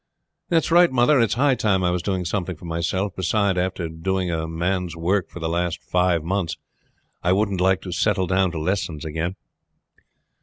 [0.49, 1.19] "That's right, mother.
[1.19, 3.15] It's high time I was doing something for myself.
[3.15, 6.57] Beside, after doing a man's work for the last five months
[7.21, 9.35] I shouldn't like to settle down to lessons again."